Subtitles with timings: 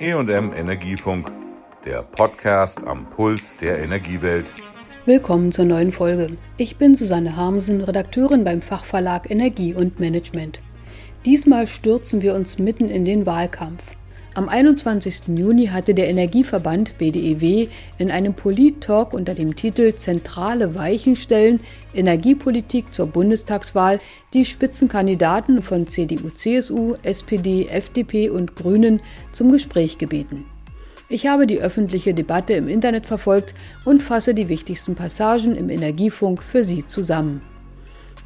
[0.00, 1.32] EM Energiefunk,
[1.84, 4.54] der Podcast am Puls der Energiewelt.
[5.06, 6.36] Willkommen zur neuen Folge.
[6.56, 10.60] Ich bin Susanne Harmsen, Redakteurin beim Fachverlag Energie und Management.
[11.26, 13.82] Diesmal stürzen wir uns mitten in den Wahlkampf.
[14.38, 15.36] Am 21.
[15.36, 17.66] Juni hatte der Energieverband BDEW
[17.98, 21.58] in einem Polit-Talk unter dem Titel Zentrale Weichenstellen
[21.92, 23.98] Energiepolitik zur Bundestagswahl
[24.34, 29.00] die Spitzenkandidaten von CDU, CSU, SPD, FDP und Grünen
[29.32, 30.44] zum Gespräch gebeten.
[31.08, 36.44] Ich habe die öffentliche Debatte im Internet verfolgt und fasse die wichtigsten Passagen im Energiefunk
[36.44, 37.42] für Sie zusammen.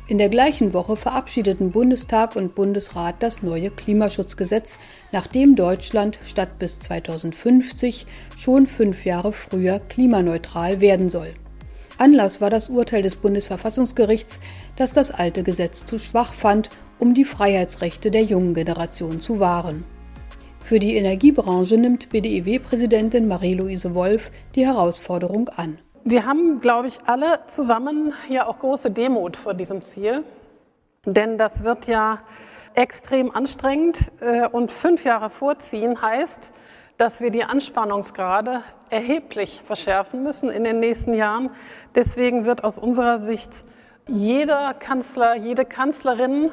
[0.08, 4.78] In der gleichen Woche verabschiedeten Bundestag und Bundesrat das neue Klimaschutzgesetz,
[5.12, 8.06] nachdem Deutschland statt bis 2050
[8.36, 11.32] schon fünf Jahre früher klimaneutral werden soll.
[11.98, 14.40] Anlass war das Urteil des Bundesverfassungsgerichts,
[14.74, 19.84] das das alte Gesetz zu schwach fand, um die Freiheitsrechte der jungen Generation zu wahren.
[20.64, 25.78] Für die Energiebranche nimmt BDEW-Präsidentin Marie-Louise Wolf die Herausforderung an.
[26.04, 30.24] Wir haben, glaube ich, alle zusammen hier auch große Demut vor diesem Ziel,
[31.06, 32.18] denn das wird ja
[32.74, 36.50] extrem anstrengend äh, und fünf Jahre vorziehen heißt,
[36.96, 41.50] dass wir die Anspannungsgrade erheblich verschärfen müssen in den nächsten Jahren.
[41.94, 43.64] Deswegen wird aus unserer Sicht
[44.08, 46.50] jeder Kanzler, jede Kanzlerin,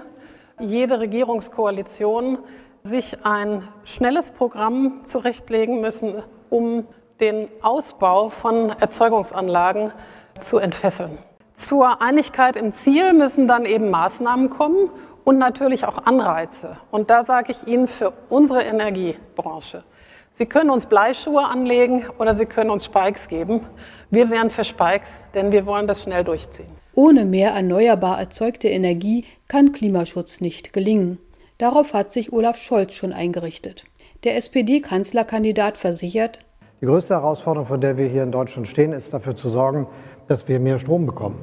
[0.59, 2.37] jede Regierungskoalition
[2.83, 6.85] sich ein schnelles Programm zurechtlegen müssen, um
[7.19, 9.91] den Ausbau von Erzeugungsanlagen
[10.39, 11.17] zu entfesseln.
[11.53, 14.89] Zur Einigkeit im Ziel müssen dann eben Maßnahmen kommen
[15.25, 16.77] und natürlich auch Anreize.
[16.91, 19.83] Und da sage ich Ihnen für unsere Energiebranche,
[20.31, 23.65] Sie können uns Bleischuhe anlegen oder Sie können uns Spikes geben.
[24.09, 26.69] Wir wären für Spikes, denn wir wollen das schnell durchziehen.
[26.93, 31.17] Ohne mehr erneuerbar erzeugte Energie kann Klimaschutz nicht gelingen.
[31.57, 33.85] Darauf hat sich Olaf Scholz schon eingerichtet.
[34.23, 36.39] Der SPD-Kanzlerkandidat versichert,
[36.81, 39.87] die größte Herausforderung, vor der wir hier in Deutschland stehen, ist dafür zu sorgen,
[40.27, 41.39] dass wir mehr Strom bekommen.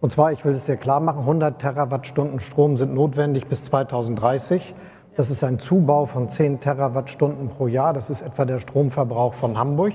[0.00, 4.74] Und zwar, ich will es dir klar machen, 100 Terawattstunden Strom sind notwendig bis 2030.
[5.16, 7.92] Das ist ein Zubau von 10 Terawattstunden pro Jahr.
[7.92, 9.94] Das ist etwa der Stromverbrauch von Hamburg.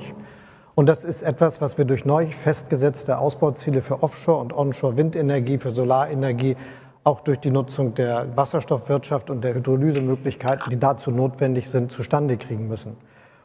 [0.76, 5.74] Und das ist etwas, was wir durch neu festgesetzte Ausbauziele für Offshore- und Onshore-Windenergie, für
[5.74, 6.58] Solarenergie,
[7.06, 12.68] auch durch die Nutzung der Wasserstoffwirtschaft und der Hydrolysemöglichkeiten, die dazu notwendig sind, zustande kriegen
[12.68, 12.98] müssen.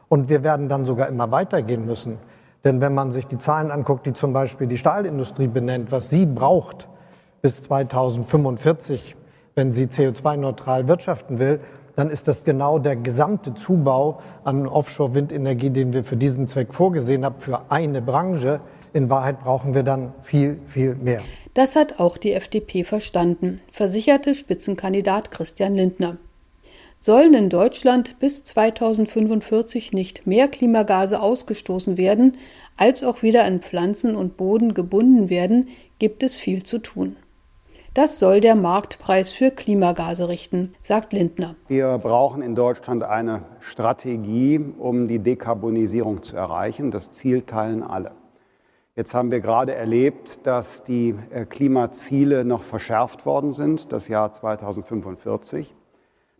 [0.09, 2.17] Und wir werden dann sogar immer weitergehen müssen.
[2.63, 6.25] Denn wenn man sich die Zahlen anguckt, die zum Beispiel die Stahlindustrie benennt, was sie
[6.25, 6.89] braucht
[7.41, 9.15] bis 2045,
[9.55, 11.61] wenn sie CO2-neutral wirtschaften will,
[11.95, 17.25] dann ist das genau der gesamte Zubau an Offshore-Windenergie, den wir für diesen Zweck vorgesehen
[17.25, 18.61] haben, für eine Branche.
[18.93, 21.21] In Wahrheit brauchen wir dann viel, viel mehr.
[21.53, 26.17] Das hat auch die FDP verstanden, versicherte Spitzenkandidat Christian Lindner.
[27.01, 32.35] Sollen in Deutschland bis 2045 nicht mehr Klimagase ausgestoßen werden,
[32.75, 37.15] als auch wieder an Pflanzen und Boden gebunden werden, gibt es viel zu tun.
[37.93, 41.55] Das soll der Marktpreis für Klimagase richten, sagt Lindner.
[41.69, 46.91] Wir brauchen in Deutschland eine Strategie, um die Dekarbonisierung zu erreichen.
[46.91, 48.11] Das Ziel teilen alle.
[48.97, 54.33] Jetzt haben wir gerade erlebt, dass die äh, Klimaziele noch verschärft worden sind, das Jahr
[54.33, 55.73] 2045.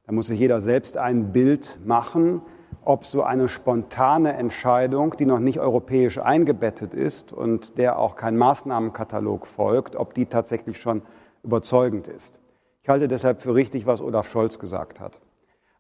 [0.09, 2.41] Da muss sich jeder selbst ein Bild machen,
[2.83, 8.35] ob so eine spontane Entscheidung, die noch nicht europäisch eingebettet ist und der auch kein
[8.35, 11.03] Maßnahmenkatalog folgt, ob die tatsächlich schon
[11.43, 12.39] überzeugend ist.
[12.81, 15.19] Ich halte deshalb für richtig, was Olaf Scholz gesagt hat.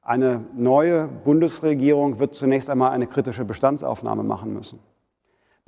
[0.03, 4.77] Eine neue Bundesregierung wird zunächst einmal eine kritische Bestandsaufnahme machen müssen.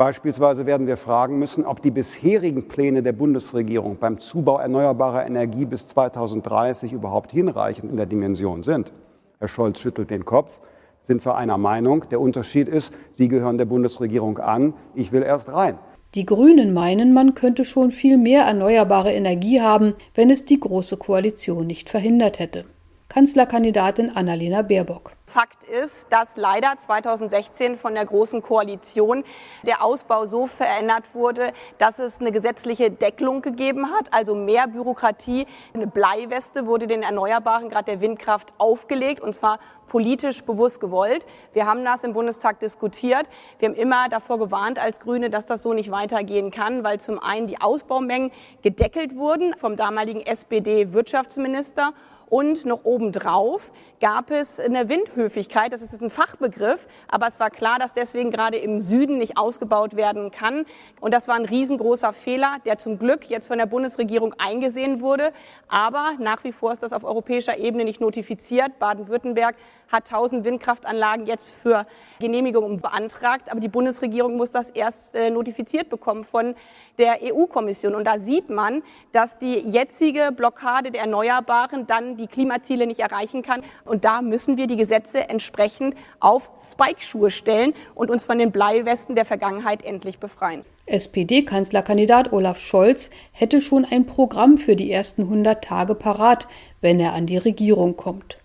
[0.02, 5.64] Beispielsweise werden wir fragen müssen, ob die bisherigen Pläne der Bundesregierung beim Zubau erneuerbarer Energie
[5.66, 8.94] bis 2030 überhaupt hinreichend in der Dimension sind.
[9.38, 10.60] Herr Scholz schüttelt den Kopf.
[11.04, 12.06] Sind wir einer Meinung?
[12.10, 15.78] Der Unterschied ist, Sie gehören der Bundesregierung an, ich will erst rein.
[16.16, 20.98] Die Grünen meinen, man könnte schon viel mehr erneuerbare Energie haben, wenn es die Große
[20.98, 22.64] Koalition nicht verhindert hätte.
[23.12, 25.12] Kanzlerkandidatin Annalena Baerbock.
[25.26, 29.26] Fakt ist, dass leider 2016 von der Großen Koalition
[29.64, 35.46] der Ausbau so verändert wurde, dass es eine gesetzliche Deckelung gegeben hat, also mehr Bürokratie.
[35.74, 39.59] Eine Bleiweste wurde den Erneuerbaren, gerade der Windkraft, aufgelegt, und zwar
[39.90, 41.26] politisch bewusst gewollt.
[41.52, 43.28] Wir haben das im Bundestag diskutiert.
[43.59, 47.20] Wir haben immer davor gewarnt als Grüne, dass das so nicht weitergehen kann, weil zum
[47.20, 48.32] einen die Ausbaumengen
[48.62, 51.91] gedeckelt wurden vom damaligen SPD-Wirtschaftsminister
[52.32, 55.72] und noch obendrauf gab es eine Windhöhe Flughöfigkeit.
[55.74, 59.96] Das ist ein Fachbegriff, aber es war klar, dass deswegen gerade im Süden nicht ausgebaut
[59.96, 60.66] werden kann.
[61.00, 65.32] Und das war ein riesengroßer Fehler, der zum Glück jetzt von der Bundesregierung eingesehen wurde.
[65.68, 68.80] Aber nach wie vor ist das auf europäischer Ebene nicht notifiziert.
[68.80, 69.56] Baden-Württemberg
[69.92, 71.86] hat 1000 Windkraftanlagen jetzt für
[72.20, 73.52] Genehmigung beantragt.
[73.52, 76.56] Aber die Bundesregierung muss das erst äh, notifiziert bekommen von
[76.98, 77.94] der EU-Kommission.
[77.94, 83.41] Und da sieht man, dass die jetzige Blockade der Erneuerbaren dann die Klimaziele nicht erreichen
[83.41, 83.62] kann.
[83.85, 89.16] Und da müssen wir die Gesetze entsprechend auf Spike-Schuhe stellen und uns von den Bleiwesten
[89.16, 90.62] der Vergangenheit endlich befreien.
[90.85, 96.47] SPD-Kanzlerkandidat Olaf Scholz hätte schon ein Programm für die ersten 100 Tage parat,
[96.82, 98.38] wenn er an die Regierung kommt.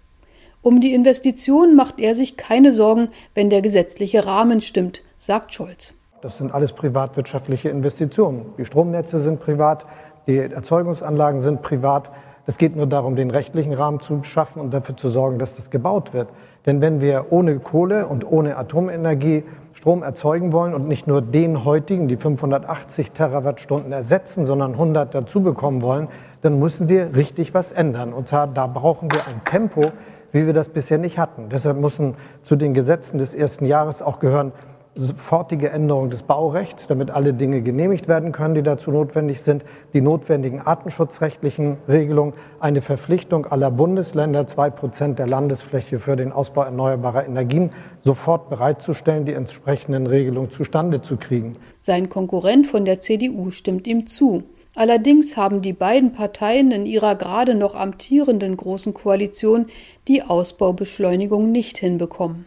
[0.62, 5.94] Um die Investitionen macht er sich keine Sorgen, wenn der gesetzliche Rahmen stimmt, sagt Scholz.
[6.22, 8.46] Das sind alles privatwirtschaftliche Investitionen.
[8.58, 9.86] Die Stromnetze sind privat,
[10.26, 12.10] die Erzeugungsanlagen sind privat.
[12.48, 15.70] Es geht nur darum, den rechtlichen Rahmen zu schaffen und dafür zu sorgen, dass das
[15.70, 16.28] gebaut wird.
[16.64, 21.64] Denn wenn wir ohne Kohle und ohne Atomenergie Strom erzeugen wollen und nicht nur den
[21.64, 26.08] heutigen, die 580 Terawattstunden ersetzen, sondern 100 dazu bekommen wollen,
[26.40, 28.12] dann müssen wir richtig was ändern.
[28.12, 29.90] Und zwar, da brauchen wir ein Tempo,
[30.32, 31.48] wie wir das bisher nicht hatten.
[31.50, 34.52] Deshalb müssen zu den Gesetzen des ersten Jahres auch gehören
[34.96, 40.00] sofortige Änderung des Baurechts, damit alle Dinge genehmigt werden können, die dazu notwendig sind, die
[40.00, 47.26] notwendigen artenschutzrechtlichen Regelungen, eine Verpflichtung aller Bundesländer, zwei Prozent der Landesfläche für den Ausbau erneuerbarer
[47.26, 47.70] Energien
[48.02, 51.56] sofort bereitzustellen, die entsprechenden Regelungen zustande zu kriegen.
[51.80, 54.44] Sein Konkurrent von der CDU stimmt ihm zu.
[54.74, 59.66] Allerdings haben die beiden Parteien in ihrer gerade noch amtierenden Großen Koalition
[60.06, 62.44] die Ausbaubeschleunigung nicht hinbekommen.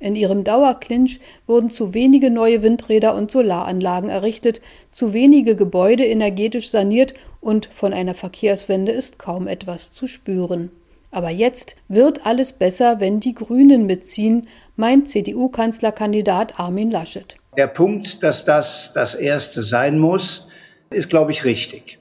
[0.00, 6.70] In ihrem Dauerclinch wurden zu wenige neue Windräder und Solaranlagen errichtet, zu wenige Gebäude energetisch
[6.70, 10.70] saniert und von einer Verkehrswende ist kaum etwas zu spüren.
[11.10, 17.36] Aber jetzt wird alles besser, wenn die Grünen mitziehen, meint CDU-Kanzlerkandidat Armin Laschet.
[17.56, 20.46] Der Punkt, dass das das Erste sein muss,
[20.90, 21.98] ist, glaube ich, richtig.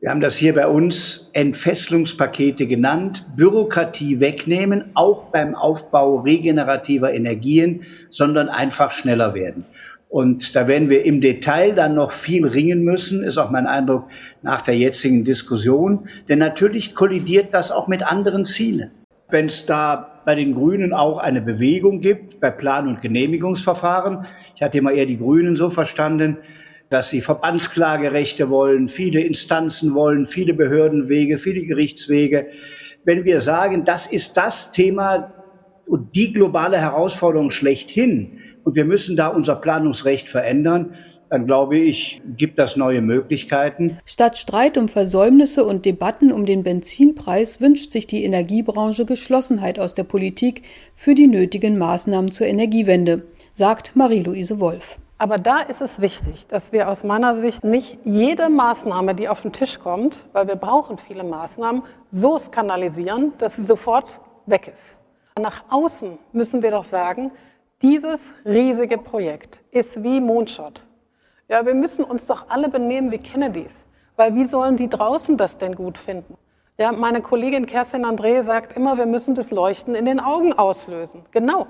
[0.00, 7.84] Wir haben das hier bei uns Entfesselungspakete genannt, Bürokratie wegnehmen, auch beim Aufbau regenerativer Energien,
[8.08, 9.66] sondern einfach schneller werden.
[10.08, 14.04] Und da werden wir im Detail dann noch viel ringen müssen, ist auch mein Eindruck
[14.40, 16.08] nach der jetzigen Diskussion.
[16.30, 18.92] Denn natürlich kollidiert das auch mit anderen Zielen.
[19.28, 24.24] Wenn es da bei den Grünen auch eine Bewegung gibt, bei Plan- und Genehmigungsverfahren,
[24.56, 26.38] ich hatte immer eher die Grünen so verstanden,
[26.90, 32.48] dass sie Verbandsklagerechte wollen, viele Instanzen wollen, viele Behördenwege, viele Gerichtswege.
[33.04, 35.32] Wenn wir sagen, das ist das Thema
[35.86, 40.96] und die globale Herausforderung schlechthin und wir müssen da unser Planungsrecht verändern,
[41.30, 43.98] dann glaube ich, gibt das neue Möglichkeiten.
[44.04, 49.94] Statt Streit um Versäumnisse und Debatten um den Benzinpreis wünscht sich die Energiebranche Geschlossenheit aus
[49.94, 50.62] der Politik
[50.96, 53.22] für die nötigen Maßnahmen zur Energiewende,
[53.52, 54.98] sagt Marie-Louise Wolf.
[55.20, 59.42] Aber da ist es wichtig, dass wir aus meiner Sicht nicht jede Maßnahme, die auf
[59.42, 64.96] den Tisch kommt, weil wir brauchen viele Maßnahmen, so skandalisieren, dass sie sofort weg ist.
[65.38, 67.32] Nach außen müssen wir doch sagen,
[67.82, 70.86] dieses riesige Projekt ist wie Mondschott.
[71.50, 73.84] Ja, wir müssen uns doch alle benehmen wie Kennedys,
[74.16, 76.38] weil wie sollen die draußen das denn gut finden?
[76.78, 81.26] Ja, meine Kollegin Kerstin André sagt immer, wir müssen das Leuchten in den Augen auslösen.
[81.30, 81.66] Genau,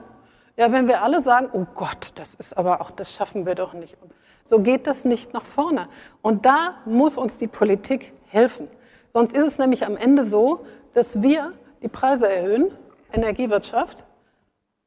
[0.61, 3.73] ja, wenn wir alle sagen, oh Gott, das ist aber auch, das schaffen wir doch
[3.73, 3.97] nicht.
[4.45, 5.89] So geht das nicht nach vorne.
[6.21, 8.69] Und da muss uns die Politik helfen.
[9.15, 12.73] Sonst ist es nämlich am Ende so, dass wir die Preise erhöhen,
[13.11, 14.05] Energiewirtschaft,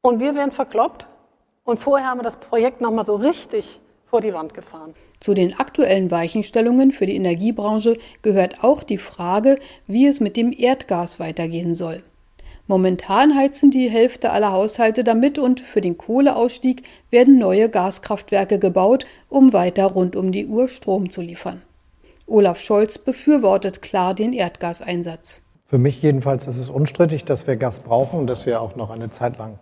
[0.00, 1.08] und wir werden verkloppt.
[1.64, 4.94] Und vorher haben wir das Projekt nochmal so richtig vor die Wand gefahren.
[5.18, 9.58] Zu den aktuellen Weichenstellungen für die Energiebranche gehört auch die Frage,
[9.88, 12.04] wie es mit dem Erdgas weitergehen soll.
[12.66, 19.04] Momentan heizen die Hälfte aller Haushalte damit und für den Kohleausstieg werden neue Gaskraftwerke gebaut,
[19.28, 21.60] um weiter rund um die Uhr Strom zu liefern.
[22.26, 25.42] Olaf Scholz befürwortet klar den Erdgaseinsatz.
[25.66, 28.88] Für mich jedenfalls ist es unstrittig, dass wir Gas brauchen und dass wir auch noch
[28.88, 29.58] eine Zeit lang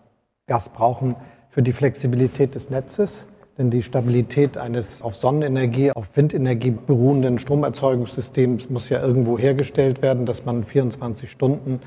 [0.46, 1.16] Gas brauchen
[1.50, 3.26] für die Flexibilität des Netzes.
[3.58, 10.24] Denn die Stabilität eines auf Sonnenenergie, auf Windenergie beruhenden Stromerzeugungssystems muss ja irgendwo hergestellt werden,
[10.24, 11.80] dass man 24 Stunden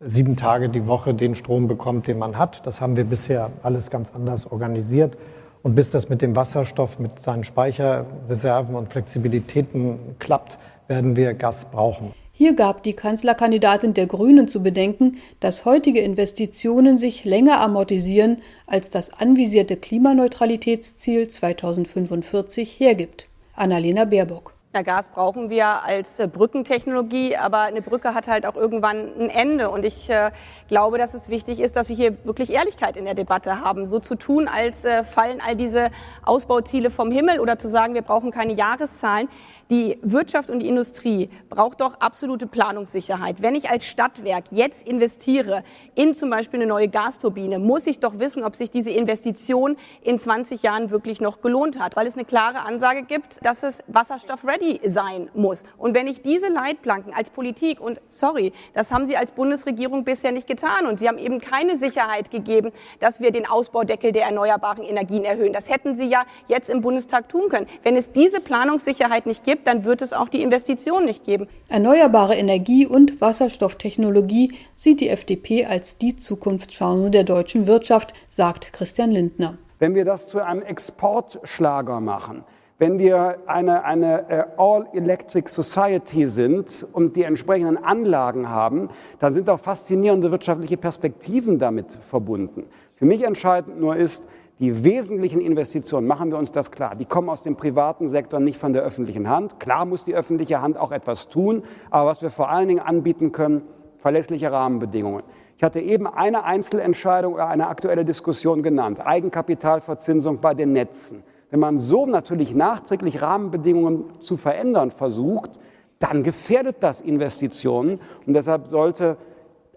[0.00, 2.66] sieben Tage die Woche den Strom bekommt, den man hat.
[2.66, 5.16] Das haben wir bisher alles ganz anders organisiert.
[5.62, 11.64] Und bis das mit dem Wasserstoff, mit seinen Speicherreserven und Flexibilitäten klappt, werden wir Gas
[11.64, 12.12] brauchen.
[12.30, 18.90] Hier gab die Kanzlerkandidatin der Grünen zu bedenken, dass heutige Investitionen sich länger amortisieren, als
[18.90, 23.28] das anvisierte Klimaneutralitätsziel 2045 hergibt.
[23.54, 24.55] Annalena Baerbock.
[24.76, 29.30] Na, Gas brauchen wir als äh, Brückentechnologie, aber eine Brücke hat halt auch irgendwann ein
[29.30, 29.70] Ende.
[29.70, 30.30] Und ich äh,
[30.68, 33.86] glaube, dass es wichtig ist, dass wir hier wirklich Ehrlichkeit in der Debatte haben.
[33.86, 35.90] So zu tun, als äh, fallen all diese
[36.26, 39.30] Ausbauziele vom Himmel oder zu sagen, wir brauchen keine Jahreszahlen.
[39.68, 43.42] Die Wirtschaft und die Industrie braucht doch absolute Planungssicherheit.
[43.42, 45.64] Wenn ich als Stadtwerk jetzt investiere
[45.96, 50.20] in zum Beispiel eine neue Gasturbine, muss ich doch wissen, ob sich diese Investition in
[50.20, 54.65] 20 Jahren wirklich noch gelohnt hat, weil es eine klare Ansage gibt, dass es wasserstoff-ready
[54.86, 55.64] sein muss.
[55.76, 60.30] Und wenn ich diese Leitplanken als Politik und sorry, das haben Sie als Bundesregierung bisher
[60.30, 62.70] nicht getan und Sie haben eben keine Sicherheit gegeben,
[63.00, 65.52] dass wir den Ausbaudeckel der erneuerbaren Energien erhöhen.
[65.52, 67.66] Das hätten Sie ja jetzt im Bundestag tun können.
[67.82, 71.48] Wenn es diese Planungssicherheit nicht gibt, gibt, dann wird es auch die Investition nicht geben.
[71.68, 79.10] Erneuerbare Energie und Wasserstofftechnologie sieht die FDP als die Zukunftschance der deutschen Wirtschaft, sagt Christian
[79.10, 79.56] Lindner.
[79.78, 82.44] Wenn wir das zu einem Exportschlager machen,
[82.78, 89.48] wenn wir eine, eine äh, All-Electric Society sind und die entsprechenden Anlagen haben, dann sind
[89.48, 92.64] auch faszinierende wirtschaftliche Perspektiven damit verbunden.
[92.96, 94.24] Für mich entscheidend nur ist,
[94.58, 98.58] die wesentlichen Investitionen, machen wir uns das klar, die kommen aus dem privaten Sektor, nicht
[98.58, 99.60] von der öffentlichen Hand.
[99.60, 103.32] Klar muss die öffentliche Hand auch etwas tun, aber was wir vor allen Dingen anbieten
[103.32, 103.62] können,
[103.98, 105.22] verlässliche Rahmenbedingungen.
[105.56, 111.22] Ich hatte eben eine Einzelentscheidung oder eine aktuelle Diskussion genannt, Eigenkapitalverzinsung bei den Netzen.
[111.50, 115.60] Wenn man so natürlich nachträglich Rahmenbedingungen zu verändern versucht,
[115.98, 118.00] dann gefährdet das Investitionen.
[118.26, 119.16] Und deshalb sollte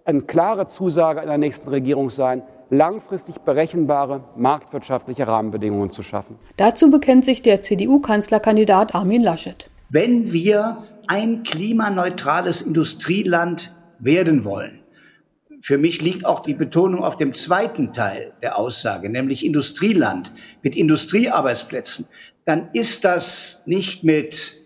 [0.03, 6.35] eine klare Zusage in der nächsten Regierung sein, langfristig berechenbare marktwirtschaftliche Rahmenbedingungen zu schaffen.
[6.57, 9.69] Dazu bekennt sich der CDU-Kanzlerkandidat Armin Laschet.
[9.89, 14.78] Wenn wir ein klimaneutrales Industrieland werden wollen,
[15.61, 20.75] für mich liegt auch die Betonung auf dem zweiten Teil der Aussage, nämlich Industrieland mit
[20.75, 22.07] Industriearbeitsplätzen,
[22.45, 24.57] dann ist das nicht mit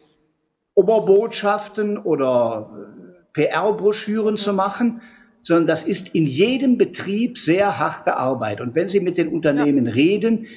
[0.75, 2.69] Oberbotschaften oder
[3.33, 5.01] PR-Broschüren zu machen,
[5.41, 8.61] sondern das ist in jedem Betrieb sehr harte Arbeit.
[8.61, 9.91] Und wenn Sie mit den Unternehmen ja.
[9.93, 10.47] reden,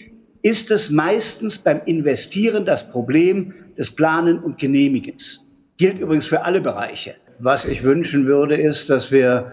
[0.42, 5.44] ist es meistens beim Investieren das Problem des Planen und Genehmigens.
[5.76, 7.16] Gilt übrigens für alle Bereiche.
[7.38, 9.52] Was ich wünschen würde, ist, dass wir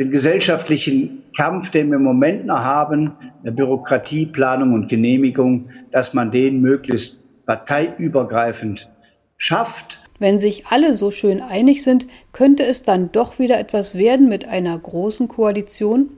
[0.00, 3.12] den gesellschaftlichen Kampf, den wir im Moment noch haben,
[3.44, 7.16] der Bürokratie, Planung und Genehmigung, dass man den möglichst
[7.46, 8.88] parteiübergreifend
[9.36, 14.28] schafft wenn sich alle so schön einig sind, könnte es dann doch wieder etwas werden
[14.28, 16.10] mit einer großen Koalition?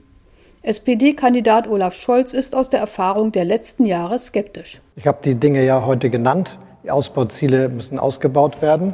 [0.61, 4.81] SPD-Kandidat Olaf Scholz ist aus der Erfahrung der letzten Jahre skeptisch.
[4.97, 6.59] Ich habe die Dinge ja heute genannt.
[6.83, 8.93] Die Ausbauziele müssen ausgebaut werden,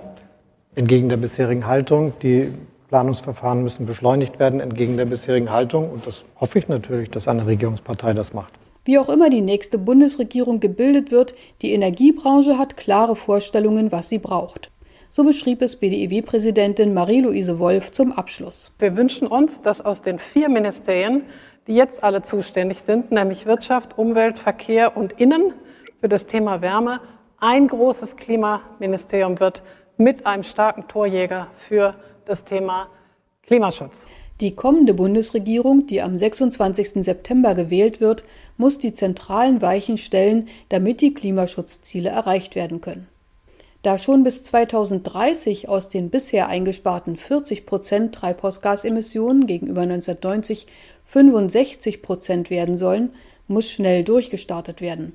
[0.76, 2.14] entgegen der bisherigen Haltung.
[2.22, 2.52] Die
[2.90, 5.90] Planungsverfahren müssen beschleunigt werden, entgegen der bisherigen Haltung.
[5.92, 8.54] Und das hoffe ich natürlich, dass eine Regierungspartei das macht.
[8.84, 14.18] Wie auch immer die nächste Bundesregierung gebildet wird, die Energiebranche hat klare Vorstellungen, was sie
[14.18, 14.72] braucht.
[15.12, 18.76] So beschrieb es BDEW-Präsidentin Marie-Louise Wolf zum Abschluss.
[18.80, 21.24] Wir wünschen uns, dass aus den vier Ministerien,
[21.68, 25.54] die jetzt alle zuständig sind, nämlich Wirtschaft, Umwelt, Verkehr und Innen
[26.02, 27.02] für das Thema Wärme,
[27.40, 29.62] ein großes Klimaministerium wird
[29.98, 31.96] mit einem starken Torjäger für
[32.30, 32.88] das Thema
[33.42, 34.06] Klimaschutz.
[34.40, 37.04] Die kommende Bundesregierung, die am 26.
[37.04, 38.24] September gewählt wird,
[38.56, 43.08] muss die zentralen Weichen stellen, damit die Klimaschutzziele erreicht werden können.
[43.82, 50.68] Da schon bis 2030 aus den bisher eingesparten 40 Prozent Treibhausgasemissionen gegenüber 1990
[51.06, 53.14] 65 Prozent werden sollen,
[53.48, 55.14] muss schnell durchgestartet werden.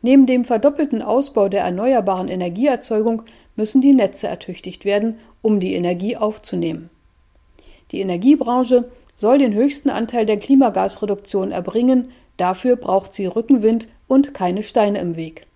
[0.00, 3.22] Neben dem verdoppelten Ausbau der erneuerbaren Energieerzeugung
[3.58, 6.88] müssen die Netze ertüchtigt werden, um die Energie aufzunehmen.
[7.90, 14.62] Die Energiebranche soll den höchsten Anteil der Klimagasreduktion erbringen, dafür braucht sie Rückenwind und keine
[14.62, 15.46] Steine im Weg.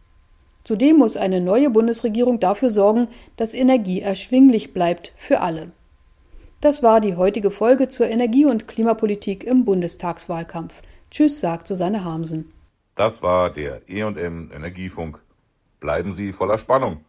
[0.64, 5.73] Zudem muss eine neue Bundesregierung dafür sorgen, dass Energie erschwinglich bleibt für alle.
[6.61, 10.82] Das war die heutige Folge zur Energie- und Klimapolitik im Bundestagswahlkampf.
[11.11, 12.52] Tschüss, sagt Susanne Harmsen.
[12.94, 15.21] Das war der EM Energiefunk.
[15.80, 17.00] Bleiben Sie voller Spannung.